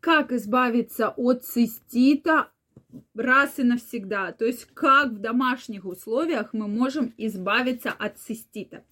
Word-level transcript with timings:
как 0.00 0.32
избавиться 0.32 1.08
от 1.16 1.44
цистита, 1.44 2.50
раз 3.14 3.58
и 3.58 3.62
навсегда. 3.62 4.32
То 4.32 4.44
есть 4.44 4.66
как 4.74 5.12
в 5.12 5.18
домашних 5.18 5.84
условиях 5.84 6.52
мы 6.52 6.68
можем 6.68 7.12
избавиться 7.16 7.90
от 7.90 8.18
цистита. 8.18 8.84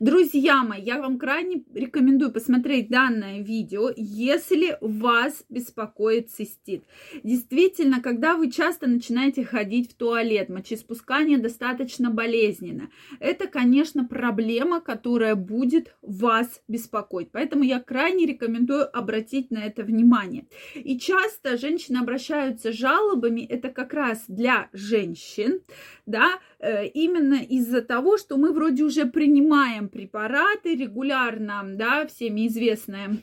Друзья 0.00 0.62
мои, 0.62 0.82
я 0.82 1.00
вам 1.00 1.18
крайне 1.18 1.64
рекомендую 1.74 2.32
посмотреть 2.32 2.88
данное 2.88 3.40
видео, 3.40 3.90
если 3.96 4.76
вас 4.80 5.44
беспокоит 5.48 6.30
цистит. 6.30 6.84
Действительно, 7.22 8.00
когда 8.00 8.36
вы 8.36 8.50
часто 8.50 8.86
начинаете 8.86 9.44
ходить 9.44 9.92
в 9.92 9.94
туалет, 9.94 10.48
мочеиспускание 10.48 11.38
достаточно 11.38 12.10
болезненно. 12.10 12.90
Это, 13.20 13.46
конечно, 13.46 14.04
проблема, 14.04 14.80
которая 14.80 15.34
будет 15.34 15.94
вас 16.02 16.62
беспокоить. 16.68 17.30
Поэтому 17.32 17.64
я 17.64 17.80
крайне 17.80 18.26
рекомендую 18.26 18.96
обратить 18.96 19.50
на 19.50 19.64
это 19.64 19.82
внимание. 19.82 20.46
И 20.74 20.98
часто 20.98 21.56
женщины 21.56 21.98
обращаются 21.98 22.72
с 22.72 22.76
жалобами, 22.76 23.40
это 23.52 23.68
как 23.68 23.92
раз 23.92 24.24
для 24.28 24.68
женщин, 24.72 25.60
да, 26.06 26.38
э, 26.58 26.86
именно 26.86 27.34
из-за 27.34 27.82
того, 27.82 28.16
что 28.16 28.36
мы 28.36 28.52
вроде 28.52 28.82
уже 28.82 29.04
принимаем 29.04 29.88
препараты 29.88 30.74
регулярно, 30.74 31.62
да, 31.64 32.06
всеми 32.06 32.46
известные 32.46 33.18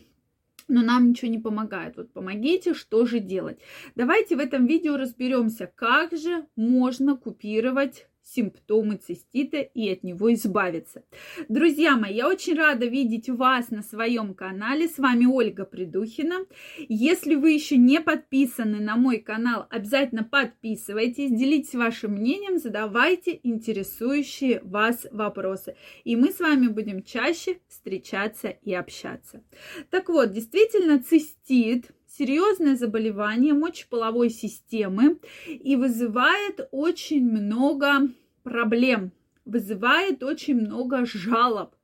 но 0.71 0.83
нам 0.83 1.09
ничего 1.09 1.31
не 1.31 1.39
помогает. 1.39 1.97
Вот 1.97 2.13
помогите, 2.13 2.75
что 2.75 3.07
же 3.07 3.19
делать? 3.19 3.57
Давайте 3.95 4.35
в 4.35 4.39
этом 4.39 4.67
видео 4.67 4.97
разберемся, 4.97 5.71
как 5.75 6.15
же 6.15 6.45
можно 6.55 7.17
купировать 7.17 8.07
симптомы 8.33 8.97
цистита 8.97 9.57
и 9.57 9.89
от 9.89 10.03
него 10.03 10.33
избавиться. 10.33 11.03
Друзья 11.47 11.95
мои, 11.95 12.15
я 12.15 12.27
очень 12.27 12.55
рада 12.55 12.85
видеть 12.85 13.29
вас 13.29 13.71
на 13.71 13.81
своем 13.81 14.33
канале. 14.33 14.87
С 14.87 14.97
вами 14.97 15.25
Ольга 15.25 15.65
Придухина. 15.65 16.45
Если 16.77 17.35
вы 17.35 17.51
еще 17.51 17.77
не 17.77 17.99
подписаны 17.99 18.79
на 18.79 18.95
мой 18.95 19.17
канал, 19.17 19.67
обязательно 19.69 20.23
подписывайтесь, 20.23 21.31
делитесь 21.31 21.75
вашим 21.75 22.13
мнением, 22.13 22.57
задавайте 22.57 23.39
интересующие 23.43 24.61
вас 24.63 25.07
вопросы. 25.11 25.75
И 26.03 26.15
мы 26.15 26.31
с 26.31 26.39
вами 26.39 26.67
будем 26.67 27.03
чаще 27.03 27.59
встречаться 27.67 28.49
и 28.49 28.73
общаться. 28.73 29.43
Так 29.89 30.09
вот, 30.09 30.31
действительно, 30.31 31.01
цистит 31.01 31.91
серьезное 32.19 32.75
заболевание 32.75 33.53
мочеполовой 33.53 34.29
системы 34.29 35.19
и 35.47 35.77
вызывает 35.77 36.67
очень 36.71 37.25
много 37.25 38.09
проблем, 38.43 39.13
вызывает 39.45 40.21
очень 40.21 40.55
много 40.59 41.05
жалоб. 41.05 41.75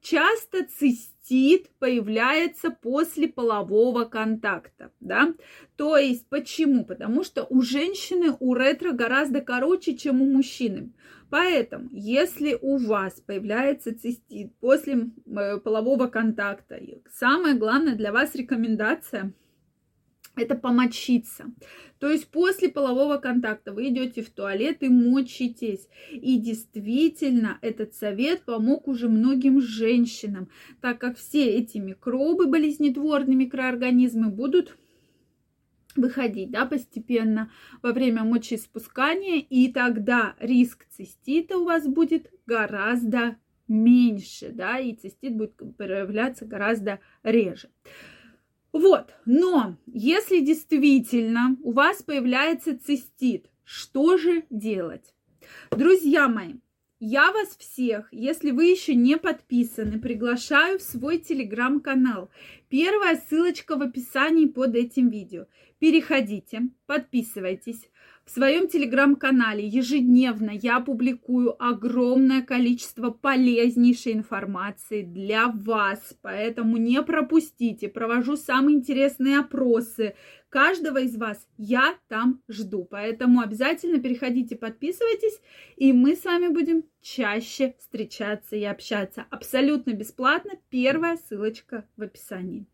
Часто 0.00 0.64
цистит 0.64 1.70
появляется 1.80 2.70
после 2.70 3.26
полового 3.26 4.04
контакта, 4.04 4.92
да? 5.00 5.34
То 5.74 5.96
есть 5.96 6.28
почему? 6.28 6.84
Потому 6.84 7.24
что 7.24 7.44
у 7.50 7.60
женщины 7.60 8.30
уретра 8.38 8.92
гораздо 8.92 9.40
короче, 9.40 9.96
чем 9.96 10.22
у 10.22 10.26
мужчины. 10.26 10.92
Поэтому, 11.30 11.88
если 11.90 12.56
у 12.60 12.76
вас 12.76 13.20
появляется 13.26 13.96
цистит 13.98 14.54
после 14.60 15.10
э, 15.26 15.58
полового 15.58 16.06
контакта, 16.06 16.80
самое 17.12 17.54
главное 17.56 17.96
для 17.96 18.12
вас 18.12 18.36
рекомендация– 18.36 19.32
это 20.40 20.54
помочиться. 20.54 21.44
То 21.98 22.08
есть 22.08 22.28
после 22.28 22.68
полового 22.68 23.18
контакта 23.18 23.72
вы 23.72 23.88
идете 23.88 24.22
в 24.22 24.30
туалет 24.30 24.78
и 24.82 24.88
мочитесь. 24.88 25.88
И 26.10 26.38
действительно 26.38 27.58
этот 27.60 27.94
совет 27.94 28.42
помог 28.42 28.88
уже 28.88 29.08
многим 29.08 29.60
женщинам, 29.60 30.48
так 30.80 30.98
как 30.98 31.18
все 31.18 31.46
эти 31.46 31.78
микробы, 31.78 32.46
болезнетворные 32.46 33.36
микроорганизмы 33.36 34.30
будут 34.30 34.76
выходить 35.96 36.50
да, 36.50 36.66
постепенно 36.66 37.50
во 37.82 37.92
время 37.92 38.24
мочеиспускания, 38.24 39.40
и 39.40 39.72
тогда 39.72 40.34
риск 40.38 40.86
цистита 40.88 41.58
у 41.58 41.64
вас 41.64 41.86
будет 41.86 42.30
гораздо 42.46 43.36
меньше, 43.68 44.50
да, 44.52 44.78
и 44.78 44.94
цистит 44.94 45.36
будет 45.36 45.54
проявляться 45.76 46.44
гораздо 46.44 47.00
реже. 47.22 47.68
Вот, 48.72 49.14
но 49.24 49.76
если 49.86 50.40
действительно 50.40 51.56
у 51.62 51.72
вас 51.72 52.02
появляется 52.02 52.78
цистит, 52.78 53.46
что 53.64 54.16
же 54.16 54.44
делать? 54.48 55.14
Друзья 55.70 56.28
мои, 56.28 56.54
я 57.00 57.32
вас 57.32 57.56
всех, 57.56 58.08
если 58.12 58.50
вы 58.50 58.66
еще 58.66 58.94
не 58.94 59.16
подписаны, 59.16 59.98
приглашаю 59.98 60.78
в 60.78 60.82
свой 60.82 61.18
телеграм-канал. 61.18 62.30
Первая 62.68 63.16
ссылочка 63.16 63.76
в 63.76 63.82
описании 63.82 64.46
под 64.46 64.76
этим 64.76 65.08
видео. 65.08 65.46
Переходите, 65.78 66.68
подписывайтесь. 66.86 67.88
В 68.30 68.32
своем 68.32 68.68
телеграм-канале 68.68 69.66
ежедневно 69.66 70.52
я 70.52 70.78
публикую 70.78 71.60
огромное 71.60 72.42
количество 72.42 73.10
полезнейшей 73.10 74.12
информации 74.12 75.02
для 75.02 75.48
вас, 75.48 76.16
поэтому 76.22 76.76
не 76.76 77.02
пропустите. 77.02 77.88
Провожу 77.88 78.36
самые 78.36 78.76
интересные 78.76 79.40
опросы. 79.40 80.14
Каждого 80.48 80.98
из 80.98 81.16
вас 81.16 81.44
я 81.58 81.96
там 82.06 82.40
жду, 82.48 82.86
поэтому 82.88 83.40
обязательно 83.40 83.98
переходите, 83.98 84.54
подписывайтесь, 84.54 85.40
и 85.74 85.92
мы 85.92 86.14
с 86.14 86.24
вами 86.24 86.46
будем 86.52 86.84
чаще 87.02 87.74
встречаться 87.80 88.54
и 88.54 88.62
общаться. 88.62 89.26
Абсолютно 89.30 89.90
бесплатно. 89.90 90.52
Первая 90.68 91.16
ссылочка 91.16 91.84
в 91.96 92.02
описании. 92.02 92.64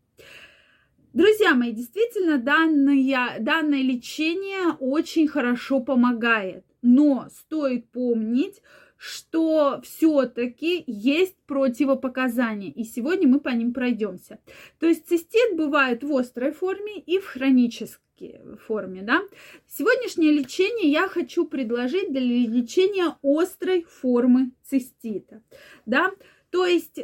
Друзья 1.17 1.55
мои, 1.55 1.71
действительно, 1.71 2.37
данное, 2.37 3.39
данное 3.39 3.81
лечение 3.81 4.75
очень 4.79 5.27
хорошо 5.27 5.79
помогает. 5.79 6.63
Но 6.83 7.27
стоит 7.31 7.89
помнить, 7.89 8.61
что 8.97 9.81
все-таки 9.83 10.83
есть 10.85 11.35
противопоказания, 11.47 12.69
и 12.69 12.83
сегодня 12.83 13.27
мы 13.27 13.39
по 13.39 13.49
ним 13.49 13.73
пройдемся. 13.73 14.37
То 14.79 14.85
есть 14.85 15.07
цистит 15.07 15.57
бывает 15.57 16.03
в 16.03 16.15
острой 16.15 16.51
форме 16.51 16.99
и 16.99 17.17
в 17.17 17.25
хронической 17.25 18.39
форме, 18.67 19.01
да. 19.01 19.23
Сегодняшнее 19.67 20.31
лечение 20.31 20.91
я 20.91 21.07
хочу 21.07 21.45
предложить 21.45 22.11
для 22.11 22.21
лечения 22.21 23.15
острой 23.23 23.87
формы 23.89 24.51
цистита, 24.63 25.41
да. 25.87 26.11
То 26.51 26.67
есть 26.67 26.99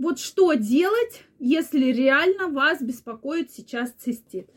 вот 0.00 0.18
что 0.18 0.54
делать, 0.54 1.24
если 1.38 1.92
реально 1.92 2.48
вас 2.48 2.80
беспокоит 2.80 3.50
сейчас 3.50 3.92
цистит? 3.92 4.48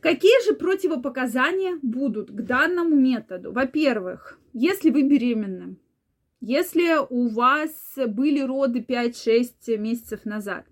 Какие 0.00 0.44
же 0.44 0.54
противопоказания 0.54 1.78
будут 1.82 2.30
к 2.30 2.40
данному 2.42 2.96
методу? 2.96 3.52
Во-первых, 3.52 4.38
если 4.52 4.90
вы 4.90 5.02
беременны, 5.02 5.76
если 6.40 6.96
у 7.08 7.28
вас 7.28 7.70
были 8.08 8.40
роды 8.40 8.80
5-6 8.80 9.78
месяцев 9.78 10.24
назад, 10.24 10.66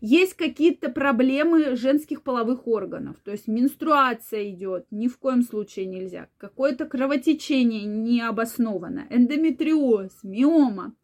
есть 0.00 0.34
какие-то 0.34 0.90
проблемы 0.90 1.76
женских 1.76 2.22
половых 2.22 2.66
органов, 2.66 3.16
то 3.24 3.30
есть 3.30 3.48
менструация 3.48 4.50
идет, 4.50 4.86
ни 4.90 5.08
в 5.08 5.18
коем 5.18 5.42
случае 5.42 5.86
нельзя, 5.86 6.28
какое-то 6.36 6.84
кровотечение 6.84 7.84
необоснованно, 7.84 9.06
эндометриоз, 9.08 10.12
миома, 10.22 10.94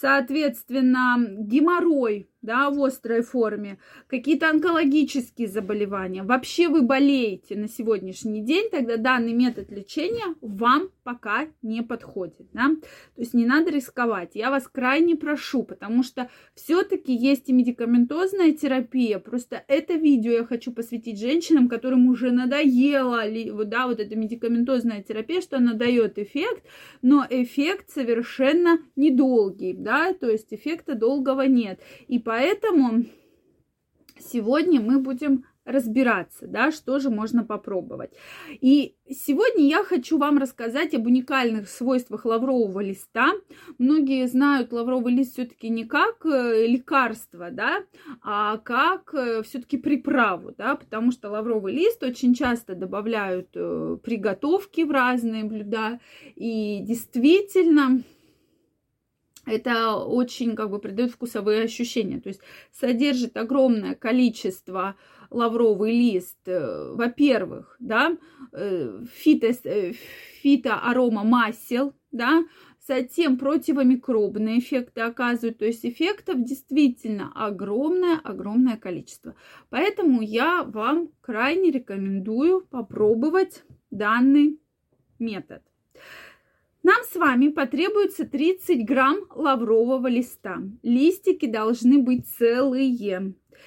соответственно, 0.00 1.16
геморрой, 1.40 2.30
да, 2.42 2.70
в 2.70 2.82
острой 2.82 3.22
форме, 3.22 3.78
какие-то 4.06 4.48
онкологические 4.48 5.48
заболевания, 5.48 6.22
вообще 6.22 6.68
вы 6.68 6.82
болеете 6.82 7.56
на 7.56 7.68
сегодняшний 7.68 8.42
день, 8.42 8.70
тогда 8.70 8.96
данный 8.96 9.32
метод 9.32 9.70
лечения 9.72 10.34
вам 10.40 10.90
пока 11.02 11.46
не 11.62 11.82
подходит, 11.82 12.46
да, 12.52 12.68
то 12.68 13.20
есть 13.20 13.34
не 13.34 13.44
надо 13.44 13.70
рисковать, 13.70 14.30
я 14.34 14.50
вас 14.50 14.68
крайне 14.68 15.16
прошу, 15.16 15.64
потому 15.64 16.02
что 16.02 16.30
все-таки 16.54 17.12
есть 17.12 17.48
и 17.48 17.52
медикаментозная 17.52 18.52
терапия, 18.52 19.18
просто 19.18 19.64
это 19.66 19.94
видео 19.94 20.32
я 20.32 20.44
хочу 20.44 20.72
посвятить 20.72 21.18
женщинам, 21.18 21.68
которым 21.68 22.06
уже 22.08 22.30
надоело, 22.30 23.22
да, 23.64 23.88
вот 23.88 23.98
эта 23.98 24.14
медикаментозная 24.14 25.02
терапия, 25.02 25.40
что 25.40 25.56
она 25.56 25.74
дает 25.74 26.18
эффект, 26.18 26.64
но 27.02 27.26
эффект 27.28 27.90
совершенно 27.90 28.78
недолгий, 28.94 29.72
да, 29.72 30.12
то 30.12 30.28
есть 30.30 30.54
эффекта 30.54 30.94
долгого 30.94 31.42
нет, 31.42 31.80
и 32.06 32.18
поэтому 32.18 32.37
сегодня 34.18 34.80
мы 34.80 35.00
будем 35.00 35.44
разбираться, 35.68 36.46
да, 36.46 36.72
что 36.72 36.98
же 36.98 37.10
можно 37.10 37.44
попробовать. 37.44 38.10
И 38.48 38.94
сегодня 39.10 39.66
я 39.68 39.84
хочу 39.84 40.16
вам 40.16 40.38
рассказать 40.38 40.94
об 40.94 41.06
уникальных 41.06 41.68
свойствах 41.68 42.24
лаврового 42.24 42.80
листа. 42.80 43.32
Многие 43.76 44.26
знают 44.28 44.72
лавровый 44.72 45.12
лист 45.12 45.34
все-таки 45.34 45.68
не 45.68 45.84
как 45.84 46.24
э, 46.24 46.66
лекарство, 46.66 47.50
да, 47.50 47.84
а 48.22 48.56
как 48.56 49.12
э, 49.12 49.42
все-таки 49.42 49.76
приправу, 49.76 50.54
да, 50.56 50.74
потому 50.74 51.12
что 51.12 51.28
лавровый 51.28 51.74
лист 51.74 52.02
очень 52.02 52.34
часто 52.34 52.74
добавляют 52.74 53.50
э, 53.54 53.98
приготовки 54.02 54.82
в 54.84 54.90
разные 54.90 55.44
блюда. 55.44 56.00
И 56.34 56.80
действительно, 56.80 58.02
это 59.48 59.96
очень 59.96 60.54
как 60.56 60.70
бы 60.70 60.78
придает 60.78 61.12
вкусовые 61.12 61.62
ощущения. 61.62 62.20
То 62.20 62.28
есть 62.28 62.40
содержит 62.72 63.36
огромное 63.36 63.94
количество 63.94 64.96
лавровый 65.30 65.92
лист, 65.92 66.38
э, 66.46 66.92
во-первых, 66.94 67.76
да, 67.80 68.16
э, 68.52 69.04
фито, 69.12 69.48
э, 69.64 69.92
фитоарома 70.42 71.24
масел, 71.24 71.94
да, 72.12 72.44
затем 72.86 73.36
противомикробные 73.36 74.58
эффекты 74.60 75.02
оказывают. 75.02 75.58
То 75.58 75.66
есть 75.66 75.84
эффектов 75.84 76.42
действительно 76.42 77.30
огромное-огромное 77.34 78.78
количество. 78.78 79.34
Поэтому 79.68 80.22
я 80.22 80.62
вам 80.64 81.10
крайне 81.20 81.70
рекомендую 81.70 82.66
попробовать 82.66 83.62
данный 83.90 84.58
метод. 85.18 85.62
Нам 86.88 87.04
с 87.12 87.16
вами 87.16 87.48
потребуется 87.48 88.24
30 88.24 88.86
грамм 88.86 89.18
лаврового 89.34 90.06
листа. 90.06 90.56
Листики 90.82 91.44
должны 91.44 91.98
быть 91.98 92.26
целые 92.38 92.88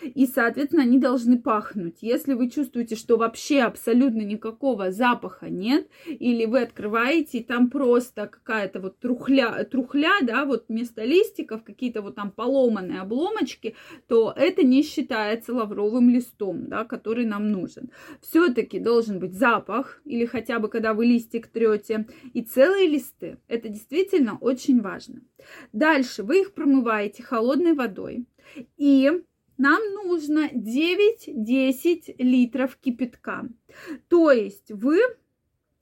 и, 0.01 0.25
соответственно, 0.25 0.83
они 0.83 0.97
должны 0.97 1.39
пахнуть. 1.39 1.97
Если 2.01 2.33
вы 2.33 2.49
чувствуете, 2.49 2.95
что 2.95 3.17
вообще 3.17 3.61
абсолютно 3.61 4.21
никакого 4.21 4.91
запаха 4.91 5.49
нет, 5.49 5.87
или 6.07 6.45
вы 6.45 6.61
открываете, 6.61 7.39
и 7.39 7.43
там 7.43 7.69
просто 7.69 8.27
какая-то 8.27 8.79
вот 8.79 8.99
трухля, 8.99 9.63
трухля, 9.69 10.13
да, 10.21 10.45
вот 10.45 10.65
вместо 10.69 11.03
листиков 11.03 11.63
какие-то 11.63 12.01
вот 12.01 12.15
там 12.15 12.31
поломанные 12.31 13.01
обломочки, 13.01 13.75
то 14.07 14.33
это 14.35 14.63
не 14.63 14.83
считается 14.83 15.53
лавровым 15.53 16.09
листом, 16.09 16.67
да, 16.67 16.85
который 16.85 17.25
нам 17.25 17.51
нужен. 17.51 17.91
Все-таки 18.21 18.79
должен 18.79 19.19
быть 19.19 19.33
запах, 19.33 20.01
или 20.05 20.25
хотя 20.25 20.59
бы 20.59 20.67
когда 20.67 20.93
вы 20.93 21.05
листик 21.05 21.47
трете, 21.47 22.07
и 22.33 22.41
целые 22.41 22.87
листы. 22.87 23.37
Это 23.47 23.69
действительно 23.69 24.37
очень 24.39 24.81
важно. 24.81 25.21
Дальше 25.73 26.23
вы 26.23 26.41
их 26.41 26.53
промываете 26.53 27.23
холодной 27.23 27.73
водой. 27.73 28.25
И 28.77 29.11
нам 29.57 29.81
нужно 29.93 30.49
9-10 30.49 32.15
литров 32.17 32.77
кипятка. 32.77 33.47
То 34.07 34.31
есть 34.31 34.71
вы 34.71 34.99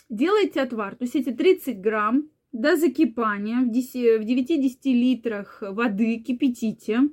делаете 0.09 0.61
отвар, 0.61 0.95
то 0.95 1.03
есть 1.03 1.15
эти 1.15 1.31
30 1.31 1.79
грамм 1.79 2.29
до 2.51 2.75
закипания 2.75 3.61
в 3.61 3.69
9-10 3.69 4.77
литрах 4.85 5.61
воды 5.61 6.17
кипятите. 6.17 7.09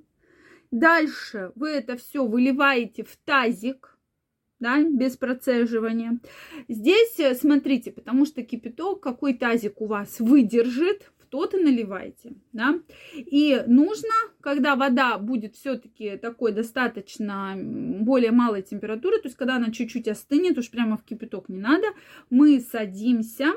Дальше 0.71 1.53
вы 1.55 1.69
это 1.69 1.97
все 1.97 2.27
выливаете 2.27 3.05
в 3.05 3.17
тазик, 3.25 3.97
да, 4.59 4.83
без 4.83 5.17
процеживания. 5.17 6.19
Здесь 6.69 7.19
э, 7.19 7.35
смотрите, 7.35 7.93
потому 7.93 8.27
что 8.27 8.43
кипяток, 8.43 9.01
какой 9.01 9.35
тазик 9.35 9.81
у 9.81 9.87
вас 9.87 10.19
выдержит, 10.19 11.13
тот 11.37 11.53
и 11.53 11.59
наливайте, 11.59 12.33
да. 12.55 12.81
И 13.15 13.63
нужно, 13.67 14.09
когда 14.41 14.75
вода 14.75 15.19
будет 15.19 15.55
все-таки 15.55 16.17
такой 16.17 16.53
достаточно 16.53 17.55
более 17.57 18.31
малой 18.31 18.63
температуры, 18.63 19.19
то 19.19 19.29
есть 19.29 19.37
когда 19.37 19.57
она 19.57 19.71
чуть-чуть 19.71 20.09
остынет, 20.09 20.57
уж 20.57 20.71
прямо 20.71 20.97
в 20.97 21.05
кипяток 21.05 21.51
не 21.51 21.59
надо, 21.59 21.89
мы 22.31 22.59
садимся 22.61 23.53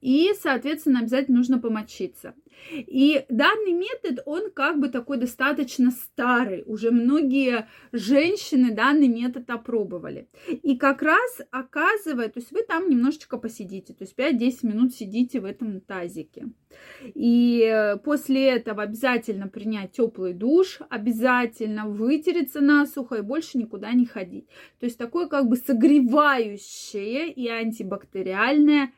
и, 0.00 0.32
соответственно, 0.40 1.00
обязательно 1.00 1.38
нужно 1.38 1.58
помочиться. 1.58 2.34
И 2.72 3.24
данный 3.28 3.72
метод, 3.72 4.20
он 4.26 4.50
как 4.50 4.80
бы 4.80 4.88
такой 4.88 5.16
достаточно 5.18 5.90
старый. 5.92 6.64
Уже 6.66 6.90
многие 6.90 7.68
женщины 7.92 8.72
данный 8.72 9.08
метод 9.08 9.48
опробовали. 9.48 10.28
И 10.48 10.76
как 10.76 11.02
раз 11.02 11.40
оказывает, 11.50 12.34
то 12.34 12.40
есть 12.40 12.50
вы 12.50 12.62
там 12.62 12.90
немножечко 12.90 13.38
посидите, 13.38 13.94
то 13.94 14.02
есть 14.02 14.16
5-10 14.18 14.66
минут 14.66 14.94
сидите 14.94 15.40
в 15.40 15.44
этом 15.44 15.80
тазике. 15.80 16.48
И 17.14 17.96
после 18.04 18.48
этого 18.48 18.82
обязательно 18.82 19.48
принять 19.48 19.92
теплый 19.92 20.32
душ, 20.32 20.80
обязательно 20.90 21.88
вытереться 21.88 22.60
насухо 22.60 23.16
и 23.16 23.22
больше 23.22 23.56
никуда 23.56 23.92
не 23.92 24.04
ходить. 24.04 24.46
То 24.80 24.86
есть 24.86 24.98
такое 24.98 25.28
как 25.28 25.48
бы 25.48 25.56
согревающее 25.56 27.30
и 27.32 27.48
антибактериальное 27.48 28.92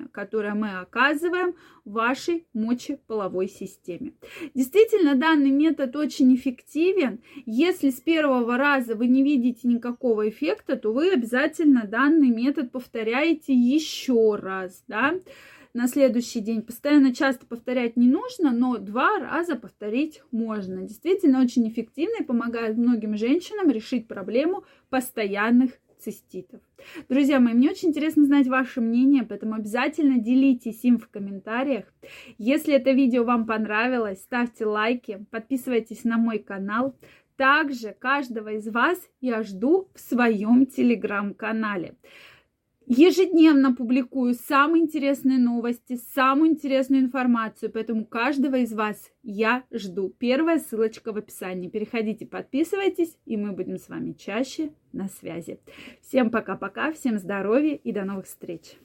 лечение, 0.00 0.08
которое 0.12 0.54
мы 0.54 0.78
оказываем 0.78 1.54
вашей 1.84 2.46
мочеполовой 2.52 3.48
системе. 3.48 4.12
Действительно, 4.54 5.14
данный 5.14 5.50
метод 5.50 5.96
очень 5.96 6.34
эффективен. 6.34 7.20
Если 7.46 7.90
с 7.90 8.00
первого 8.00 8.56
раза 8.56 8.94
вы 8.94 9.06
не 9.06 9.22
видите 9.22 9.68
никакого 9.68 10.28
эффекта, 10.28 10.76
то 10.76 10.92
вы 10.92 11.12
обязательно 11.12 11.84
данный 11.86 12.30
метод 12.30 12.70
повторяете 12.70 13.54
еще 13.54 14.36
раз, 14.36 14.84
да, 14.88 15.14
на 15.72 15.86
следующий 15.86 16.40
день. 16.40 16.62
Постоянно 16.62 17.14
часто 17.14 17.46
повторять 17.46 17.96
не 17.96 18.08
нужно, 18.08 18.50
но 18.50 18.76
два 18.78 19.18
раза 19.18 19.54
повторить 19.54 20.20
можно. 20.32 20.82
Действительно 20.82 21.40
очень 21.40 21.68
эффективно 21.68 22.22
и 22.22 22.26
помогает 22.26 22.76
многим 22.76 23.16
женщинам 23.16 23.70
решить 23.70 24.08
проблему 24.08 24.64
постоянных 24.90 25.72
циститов. 26.00 26.60
Друзья 27.08 27.40
мои, 27.40 27.54
мне 27.54 27.70
очень 27.70 27.88
интересно 27.90 28.24
знать 28.24 28.46
ваше 28.46 28.80
мнение, 28.80 29.22
поэтому 29.22 29.54
обязательно 29.54 30.18
делитесь 30.18 30.84
им 30.84 30.98
в 30.98 31.08
комментариях. 31.08 31.84
Если 32.38 32.74
это 32.74 32.92
видео 32.92 33.24
вам 33.24 33.46
понравилось, 33.46 34.22
ставьте 34.22 34.66
лайки, 34.66 35.24
подписывайтесь 35.30 36.04
на 36.04 36.16
мой 36.18 36.38
канал. 36.38 36.96
Также 37.36 37.96
каждого 37.98 38.50
из 38.52 38.68
вас 38.68 38.98
я 39.20 39.42
жду 39.42 39.88
в 39.94 40.00
своем 40.00 40.66
телеграм-канале. 40.66 41.94
Ежедневно 42.86 43.74
публикую 43.74 44.34
самые 44.34 44.82
интересные 44.82 45.38
новости, 45.38 46.00
самую 46.12 46.50
интересную 46.50 47.02
информацию, 47.02 47.70
поэтому 47.70 48.04
каждого 48.04 48.56
из 48.56 48.72
вас 48.72 49.12
я 49.22 49.64
жду. 49.70 50.10
Первая 50.18 50.58
ссылочка 50.58 51.12
в 51.12 51.16
описании. 51.16 51.68
Переходите, 51.68 52.26
подписывайтесь, 52.26 53.16
и 53.26 53.36
мы 53.36 53.52
будем 53.52 53.78
с 53.78 53.88
вами 53.88 54.12
чаще 54.12 54.72
на 54.92 55.08
связи. 55.08 55.60
Всем 56.02 56.30
пока-пока, 56.30 56.92
всем 56.92 57.18
здоровья 57.18 57.76
и 57.76 57.92
до 57.92 58.04
новых 58.04 58.26
встреч! 58.26 58.76